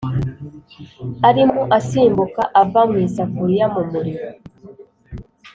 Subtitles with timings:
[1.29, 4.27] arimo asimbuka ava mu isafuriya mu muriro.